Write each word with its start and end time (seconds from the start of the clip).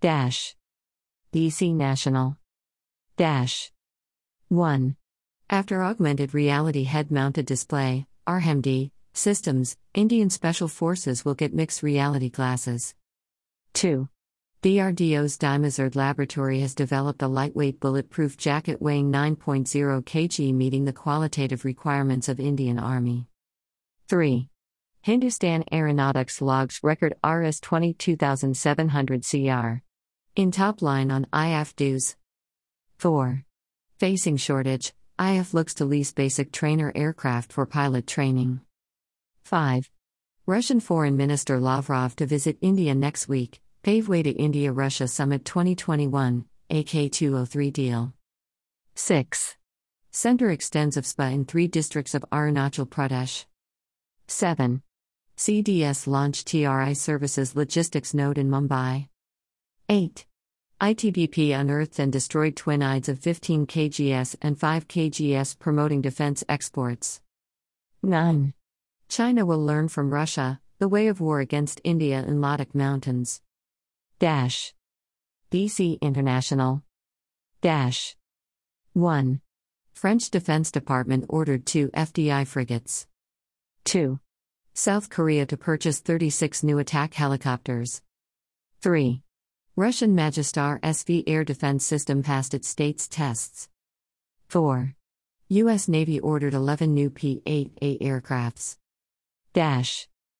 Dash. 0.00 0.54
DC 1.32 1.74
National. 1.74 2.36
Dash. 3.16 3.72
1. 4.46 4.94
After 5.50 5.82
augmented 5.82 6.32
reality 6.32 6.84
head 6.84 7.10
mounted 7.10 7.46
display, 7.46 8.06
RMD, 8.24 8.92
systems, 9.12 9.76
Indian 9.94 10.30
Special 10.30 10.68
Forces 10.68 11.24
will 11.24 11.34
get 11.34 11.52
mixed 11.52 11.82
reality 11.82 12.30
glasses. 12.30 12.94
2. 13.74 14.08
DRDO's 14.62 15.36
Dimazerd 15.36 15.96
laboratory 15.96 16.60
has 16.60 16.76
developed 16.76 17.22
a 17.22 17.26
lightweight 17.26 17.80
bulletproof 17.80 18.36
jacket 18.36 18.80
weighing 18.80 19.10
9.0 19.10 20.04
kg, 20.04 20.54
meeting 20.54 20.84
the 20.84 20.92
qualitative 20.92 21.64
requirements 21.64 22.28
of 22.28 22.38
Indian 22.38 22.78
Army. 22.78 23.26
3. 24.08 24.48
Hindustan 25.02 25.64
Aeronautics 25.72 26.40
logs 26.40 26.78
record 26.84 27.14
RS 27.26 27.58
22700 27.58 29.24
CR. 29.28 29.82
In 30.38 30.52
top 30.52 30.82
line 30.82 31.10
on 31.10 31.26
IF 31.34 31.74
dues. 31.74 32.14
4. 32.98 33.42
Facing 33.98 34.36
shortage, 34.36 34.94
IF 35.18 35.52
looks 35.52 35.74
to 35.74 35.84
lease 35.84 36.12
basic 36.12 36.52
trainer 36.52 36.92
aircraft 36.94 37.52
for 37.52 37.66
pilot 37.66 38.06
training. 38.06 38.60
5. 39.42 39.90
Russian 40.46 40.78
Foreign 40.78 41.16
Minister 41.16 41.58
Lavrov 41.58 42.14
to 42.14 42.24
visit 42.24 42.56
India 42.60 42.94
next 42.94 43.26
week, 43.26 43.60
pave 43.82 44.08
way 44.08 44.22
to 44.22 44.30
India 44.30 44.70
Russia 44.70 45.08
Summit 45.08 45.44
2021, 45.44 46.44
AK 46.70 47.10
203 47.10 47.70
deal. 47.72 48.12
6. 48.94 49.56
Center 50.12 50.50
extends 50.52 50.96
AFSPA 50.96 51.32
in 51.32 51.44
three 51.46 51.66
districts 51.66 52.14
of 52.14 52.24
Arunachal 52.30 52.88
Pradesh. 52.88 53.44
7. 54.28 54.82
CDS 55.36 56.06
launch 56.06 56.44
TRI 56.44 56.92
services 56.92 57.56
logistics 57.56 58.14
node 58.14 58.38
in 58.38 58.48
Mumbai. 58.48 59.08
8. 59.88 60.27
ITBP 60.80 61.58
unearthed 61.58 61.98
and 61.98 62.12
destroyed 62.12 62.54
twin 62.54 62.80
IEDs 62.80 63.08
of 63.08 63.18
15 63.18 63.66
kgs 63.66 64.36
and 64.40 64.56
5 64.56 64.86
kgs 64.86 65.58
promoting 65.58 66.00
defense 66.00 66.44
exports. 66.48 67.20
9. 68.04 68.54
China 69.08 69.44
will 69.44 69.58
learn 69.58 69.88
from 69.88 70.14
Russia, 70.14 70.60
the 70.78 70.86
way 70.86 71.08
of 71.08 71.20
war 71.20 71.40
against 71.40 71.80
India 71.82 72.20
in 72.20 72.40
Ladakh 72.40 72.76
Mountains. 72.76 73.42
Dash. 74.20 74.72
DC 75.50 76.00
International. 76.00 76.84
Dash. 77.60 78.14
1. 78.92 79.40
French 79.94 80.30
Defense 80.30 80.70
Department 80.70 81.24
ordered 81.28 81.66
two 81.66 81.88
FDI 81.88 82.46
frigates. 82.46 83.08
2. 83.86 84.20
South 84.74 85.10
Korea 85.10 85.44
to 85.46 85.56
purchase 85.56 85.98
36 85.98 86.62
new 86.62 86.78
attack 86.78 87.14
helicopters. 87.14 88.00
3. 88.80 89.22
Russian 89.78 90.16
Magistar 90.16 90.80
SV 90.80 91.22
air 91.28 91.44
defense 91.44 91.86
system 91.86 92.20
passed 92.24 92.52
its 92.52 92.66
state's 92.66 93.06
tests. 93.06 93.68
4. 94.48 94.96
U.S. 95.50 95.86
Navy 95.86 96.18
ordered 96.18 96.52
11 96.52 96.92
new 96.92 97.10
P 97.10 97.42
8A 97.46 98.00
aircrafts. 98.02 98.76
Dash. 99.52 100.08